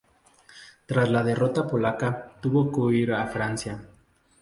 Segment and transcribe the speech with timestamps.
[0.87, 3.83] Tras la derrota polaca tuvo que huir a Francia.